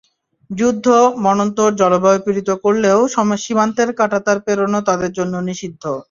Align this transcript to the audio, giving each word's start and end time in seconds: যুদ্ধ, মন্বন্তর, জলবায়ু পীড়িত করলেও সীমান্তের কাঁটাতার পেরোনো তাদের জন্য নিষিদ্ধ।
যুদ্ধ, 0.49 0.85
মন্বন্তর, 1.23 1.69
জলবায়ু 1.81 2.19
পীড়িত 2.25 2.49
করলেও 2.63 2.99
সীমান্তের 3.43 3.89
কাঁটাতার 3.99 4.37
পেরোনো 4.45 4.79
তাদের 4.89 5.11
জন্য 5.17 5.33
নিষিদ্ধ। 5.49 5.83